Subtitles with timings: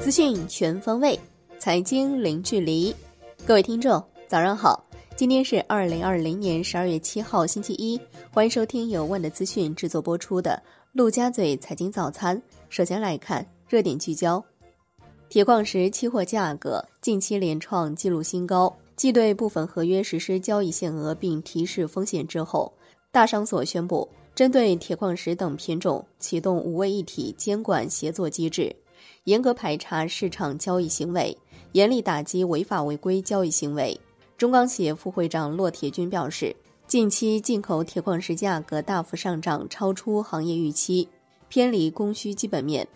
[0.00, 1.18] 资讯全方位，
[1.58, 2.94] 财经零距离。
[3.46, 4.84] 各位听众，早上好！
[5.16, 8.00] 今天是二零二零年十二月七号，星期一。
[8.30, 10.62] 欢迎收听由万的资讯制作播出的
[10.92, 12.36] 《陆家嘴财经早餐》。
[12.68, 14.44] 首先来看热点聚焦：
[15.28, 18.74] 铁矿石期货价格近期连创纪录新高。
[18.96, 22.72] 继对部分合约实施交易限额并提示风险之后，
[23.10, 28.74] 大商所宣布针对铁矿石等品种启动五位一体监管协作机制。
[29.24, 31.36] 严格排查市场交易行为，
[31.72, 33.98] 严厉打击违法违规交易行为。
[34.36, 36.54] 中钢协副会长骆铁军表示，
[36.86, 41.08] 近期进口铁矿石价格大幅上涨，超出行业预期，
[41.48, 42.86] 偏离供需基本面，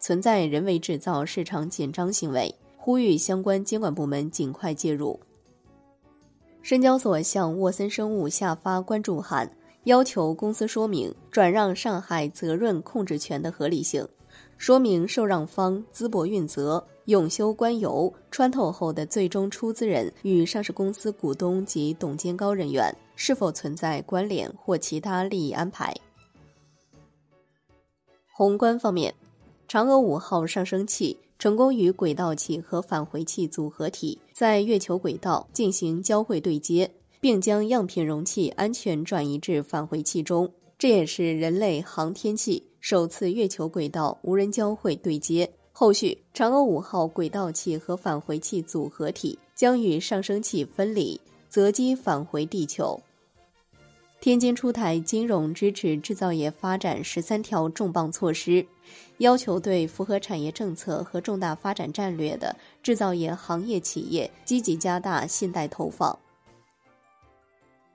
[0.00, 5.18] 存在人为制造市场紧张行为，呼吁相关监管部门尽快介入。
[6.60, 9.50] 深交所向沃森生物下发关注函，
[9.88, 14.06] 要求公司说明转让上海责任控制权的合理性。
[14.58, 25.94] 说明受让方淄博运泽、永修官油穿透后的最终出资人与上市公司股东及董监高人员是否存在关联或其他利益安排。
[28.30, 29.14] 宏观方面，
[29.66, 42.62] 嫦娥五号上升器成功与轨道器和返回器组合体在月球轨道进行交会对接，并将样品容器安全转移至返回器中，这也是人类航天器。
[42.80, 53.00] 首次月球轨道无人交会对接，后续嫦娥五号轨道器和返回器组合体将与上升器分离，择机返回地球。
[54.20, 58.64] 天津出台金融支持制造业发展十三条重磅措施，
[59.18, 66.16] 要求对符合产业政策和重大发展战略的制造业行业企业积极加大信贷投放。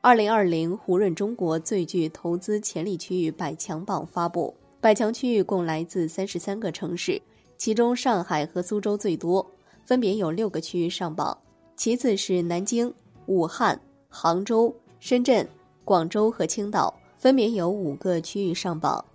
[0.06, 4.54] 二零二零胡润中国最具投资潜力区域百强榜发布。
[4.82, 7.22] 百强区域共来自三十三个城市，
[7.56, 9.50] 其中上海和苏州最多，
[9.86, 11.38] 分别有六个区域上榜，
[11.78, 12.94] 其次是南京、
[13.28, 15.47] 武汉、杭州、深圳、
[15.86, 19.06] 广州和青岛，分别有五个区域上榜。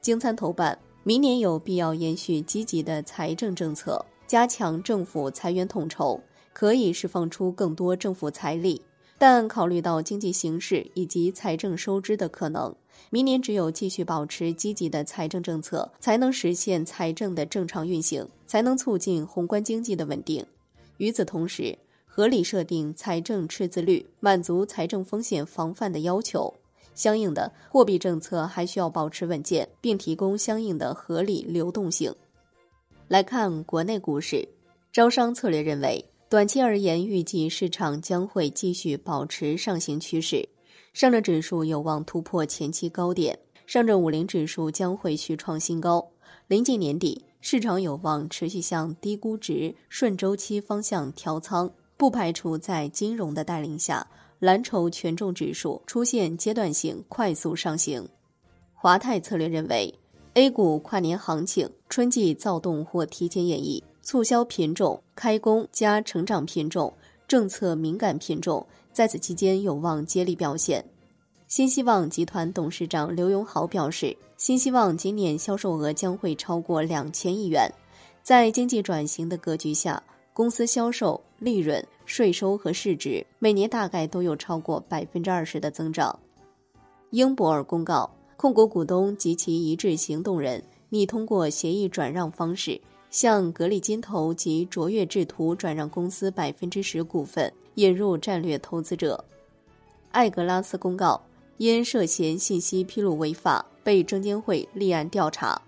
[0.00, 6.20] 经参投办，明年有必要延续积极的财政政策，加强政府财源统筹，
[6.52, 8.82] 可以释放出更多政府财力。
[9.18, 12.74] 但考虑到经济形势以及财政收支的可能，
[13.08, 20.44] 明年只有继续保持积极的财政政策，才能实现财政的正常运行，才能促进宏观经济的稳定。
[20.98, 26.52] 与此同时，合理设定财政赤字率，满足财政风险防范的要求。
[26.94, 32.14] 相应的货币政策还需要保持稳健，并提供相应的合理流动性。
[33.08, 34.48] 来看国内股市，
[34.92, 36.04] 招商策略认为。
[36.28, 40.48] 短期而言，预计市场将会继续保持上行趋势，
[40.92, 46.04] 上证指数有望突破前期高点，上证五零指数将会续创新高。
[46.48, 54.04] 临近年底，市场有望持续向低估值、顺周期方向调仓，不排除在金融的带领下，
[54.40, 58.04] 蓝筹权重指数出现阶段性快速上行。
[58.74, 59.94] 华泰策略认为
[60.34, 63.80] ，A 股跨年行情春季躁动或提前演绎。
[64.06, 66.94] 促销品种、开工加成长品种、
[67.26, 70.84] 政策敏感品种，在此期间有望接力表现。
[71.48, 77.68] 新希望集团董事长刘永好表示，新希望今年销售额将会超过两千亿元。
[78.22, 80.00] 在经济转型的格局下，
[80.32, 86.16] 公司销售、利润、税收和市值每年大概都有超过百分之二十的增长。
[87.10, 92.80] 英博尔公告，控股股东及其一致行动人拟通过协议转让方式。
[93.16, 99.24] 向格力金投及卓越制图转让公司百分之十股份，引入战略投资者。
[100.10, 101.22] 艾格拉斯公告，
[101.56, 105.62] 因涉嫌信息披露违法，被证监会立案调查。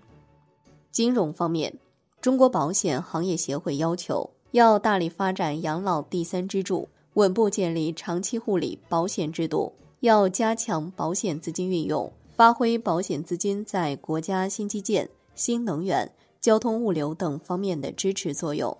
[0.91, 1.73] 金融方面，
[2.21, 16.11] 中国保险行业协会要求要大力发展养老第三支柱，稳步建立长期护理保险制度，要加强保险资金运用，发挥保险资金在国家新基建、新能源。
[16.41, 18.75] 交通物流等方面的支持作用。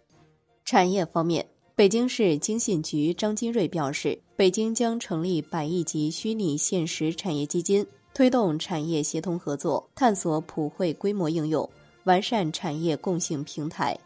[0.66, 1.46] 产业方面，
[1.76, 11.68] 北京市经信局张金瑞表示，北京将成立百亿级虚拟现实产业基金，推动产业协同合作，探索普惠规模应用，
[12.04, 13.98] 完善产业共性平台。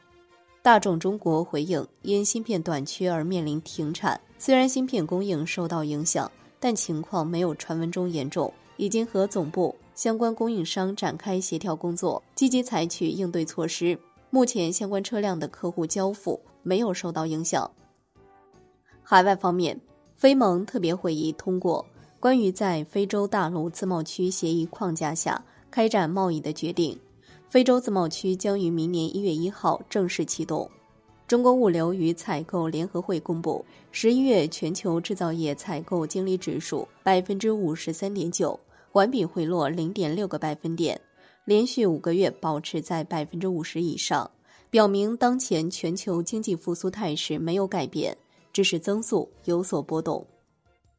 [0.62, 6.32] 大众中国回应，因芯片短缺而面临停产，虽然芯片供应受到影响，
[6.64, 9.76] 但情况没有传闻中严重，已经和总部。
[9.96, 14.00] 相关供应商展开协调工作，积极采取应对措施。
[14.30, 17.70] 目前相关车辆的客户交付没有受到影响。
[19.04, 19.78] 海外方面，
[20.16, 21.86] 非盟特别会议通过
[22.18, 26.98] 关于在非洲大陆自贸区协议框架下开展贸易的决定，
[27.50, 30.72] 非洲自贸区将于明年一月一号正式启动。
[31.26, 38.60] 中国物流与采购联合会公布，十一月全球制造业采购经理指数百分之五十三点九，
[38.92, 41.00] 环比回落零点六个百分点，
[41.46, 44.30] 连续五个月保持在百分之五十以上，
[44.70, 48.16] 表明当前全球经济复苏态势没有改变，
[48.52, 50.28] 只是增速有所波动。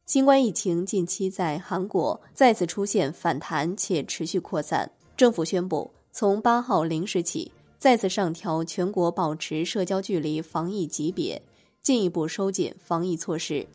[0.07, 7.51] 新冠疫情近期在韩国再次出现反弹且持续扩散，政府宣布从八号零时起。
[7.85, 11.39] 再次上调全国保持社交距离防疫级别，
[11.83, 13.67] 进一步收紧防疫措施。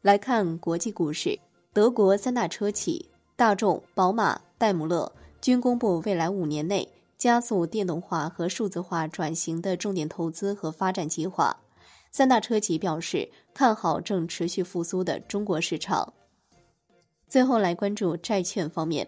[0.00, 1.38] 来看国际股市，
[1.74, 5.12] 德国三大车企大众、宝马、戴姆勒
[5.42, 6.88] 均公布未来五年内
[7.18, 11.54] 加速电动化和数字化转型的重点投资和发展计划。
[12.10, 16.14] 三大车企表示看好正持续复苏的中国市场。
[17.28, 19.06] 最后来关注债券方面，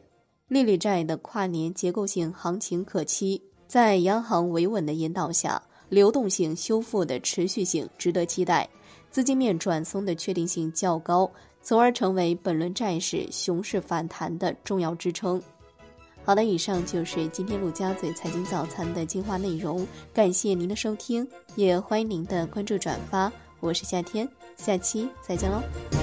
[0.48, 3.47] 利率债的跨年结构性行情可期。
[3.68, 8.66] 在央行维稳的引导下，流动性修复的持续性值得期待，
[9.10, 11.30] 资金面转松的确定性较高，
[11.62, 15.40] 从而成为本轮债市熊市反弹的重要支撑。
[16.24, 23.30] 好的，以上就是今天陆家嘴财经早餐的精华内容，感谢您的收听，也欢迎您的关注转发。
[23.60, 24.26] 我是夏天，
[24.56, 25.97] 下期再见喽。